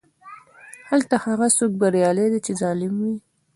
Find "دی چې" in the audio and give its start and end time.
2.31-2.51